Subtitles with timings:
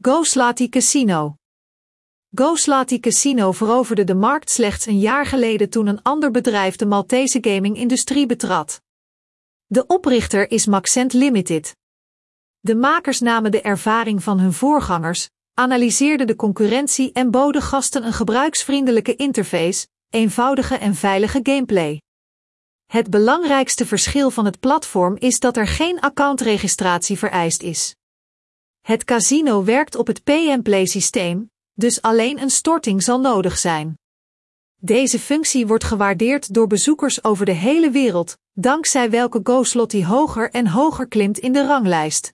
[0.00, 1.34] Goslati Casino.
[2.34, 7.38] Goslati Casino veroverde de markt slechts een jaar geleden toen een ander bedrijf de Maltese
[7.40, 8.80] gaming-industrie betrad.
[9.66, 11.76] De oprichter is Maxent Limited.
[12.60, 18.12] De makers namen de ervaring van hun voorgangers, analyseerden de concurrentie en boden gasten een
[18.12, 22.00] gebruiksvriendelijke interface, eenvoudige en veilige gameplay.
[22.86, 27.96] Het belangrijkste verschil van het platform is dat er geen accountregistratie vereist is.
[28.88, 33.98] Het casino werkt op het pay-and-play systeem, dus alleen een storting zal nodig zijn.
[34.76, 40.66] Deze functie wordt gewaardeerd door bezoekers over de hele wereld, dankzij welke GoSlotty hoger en
[40.66, 42.32] hoger klimt in de ranglijst.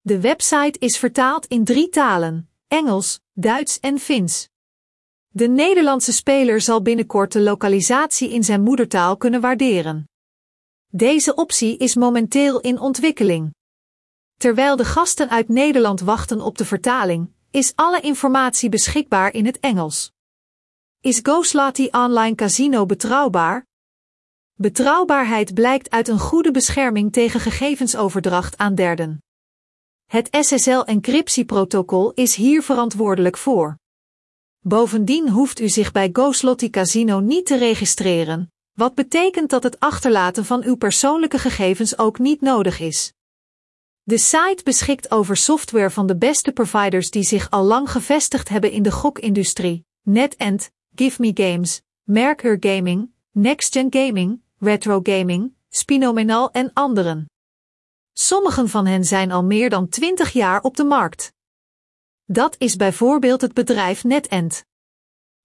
[0.00, 4.48] De website is vertaald in drie talen: Engels, Duits en Fins.
[5.28, 10.08] De Nederlandse speler zal binnenkort de lokalisatie in zijn moedertaal kunnen waarderen.
[10.86, 13.54] Deze optie is momenteel in ontwikkeling.
[14.36, 19.60] Terwijl de gasten uit Nederland wachten op de vertaling, is alle informatie beschikbaar in het
[19.60, 20.12] Engels.
[21.00, 23.66] Is GoSlotty Online Casino betrouwbaar?
[24.54, 29.22] Betrouwbaarheid blijkt uit een goede bescherming tegen gegevensoverdracht aan derden.
[30.04, 33.78] Het SSL-encryptieprotocol is hier verantwoordelijk voor.
[34.60, 40.44] Bovendien hoeft u zich bij GoSlotty Casino niet te registreren, wat betekent dat het achterlaten
[40.44, 43.12] van uw persoonlijke gegevens ook niet nodig is.
[44.06, 48.70] De site beschikt over software van de beste providers die zich al lang gevestigd hebben
[48.70, 56.72] in de gokindustrie: NetEnt, Give Me Games, Mercure Gaming, NextGen Gaming, Retro Gaming, Spinomenal en
[56.72, 57.30] anderen.
[58.12, 61.32] Sommigen van hen zijn al meer dan 20 jaar op de markt.
[62.24, 64.64] Dat is bijvoorbeeld het bedrijf NetEnt.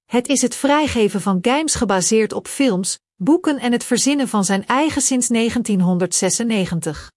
[0.05, 4.65] Het is het vrijgeven van games gebaseerd op films, boeken en het verzinnen van zijn
[4.65, 7.11] eigen sinds 1996.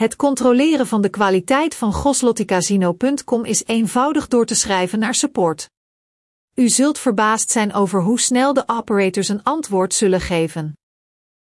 [0.00, 5.70] Het controleren van de kwaliteit van goslotticasino.com is eenvoudig door te schrijven naar support.
[6.54, 10.72] U zult verbaasd zijn over hoe snel de operators een antwoord zullen geven.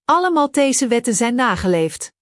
[0.04, 2.12] Alle Maltese wetten zijn nageleefd.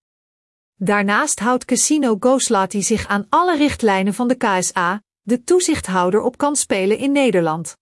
[0.75, 6.99] Daarnaast houdt Casino Goslati zich aan alle richtlijnen van de KSA, de toezichthouder op kansspelen
[6.99, 7.77] in Nederland.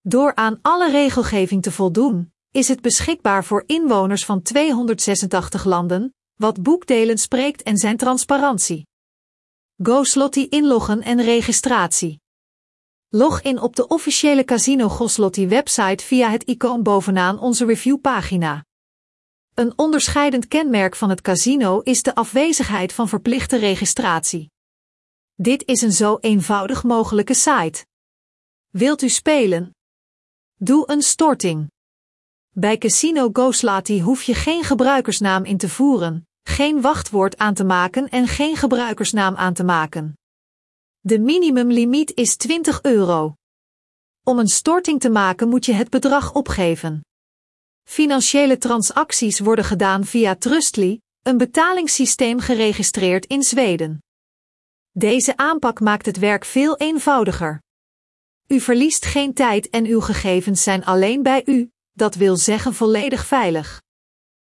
[0.00, 6.62] Door aan alle regelgeving te voldoen, is het beschikbaar voor inwoners van 286 landen, wat
[6.62, 8.86] boekdelen spreekt en zijn transparantie.
[9.82, 12.20] GoSlotty inloggen en registratie.
[13.08, 18.64] Log in op de officiële Casino GoSlotty website via het icoon bovenaan onze reviewpagina.
[19.54, 24.50] Een onderscheidend kenmerk van het casino is de afwezigheid van verplichte registratie.
[25.34, 27.84] Dit is een zo eenvoudig mogelijke site.
[28.70, 29.74] Wilt u spelen?
[30.54, 31.71] Doe een storting.
[32.54, 38.08] Bij Casino GoSlati hoef je geen gebruikersnaam in te voeren, geen wachtwoord aan te maken
[38.08, 40.18] en geen gebruikersnaam aan te maken.
[41.00, 43.34] De minimumlimiet is 20 euro.
[44.22, 47.04] Om een storting te maken moet je het bedrag opgeven.
[47.88, 53.98] Financiële transacties worden gedaan via Trustly, een betalingssysteem geregistreerd in Zweden.
[54.90, 57.60] Deze aanpak maakt het werk veel eenvoudiger.
[58.46, 63.26] U verliest geen tijd en uw gegevens zijn alleen bij u, dat wil zeggen volledig
[63.26, 63.81] veilig.